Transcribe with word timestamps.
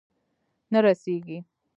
نه 0.71 0.79
رسیږې 0.85 1.37